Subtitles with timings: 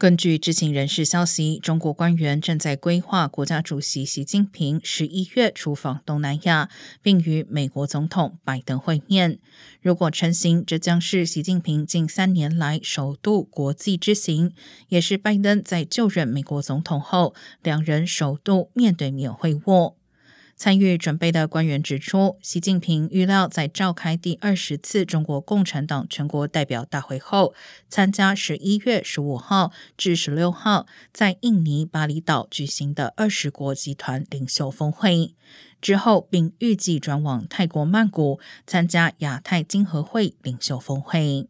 [0.00, 6.70] 根据知情人士消息，中国官员正在规划国家主席习近平十一月出访东南亚，
[7.02, 9.38] 并与美国总统拜登会面。
[9.82, 14.54] 如果成行，这将是习近平近三年来首度国际之行，
[14.88, 19.96] 也是拜登在就任美国总统后两人首度面对面会晤。
[20.60, 27.54] 参与准备的官员指出，习近平预料在召开第二十次中国共产党全国代表大会后，
[27.88, 35.34] 参加十一月十五号至十六号在印尼巴厘岛举行的二十国集团领袖峰会
[35.80, 41.48] 之后，并预计转往泰国曼谷参加亚太经合会领袖峰会。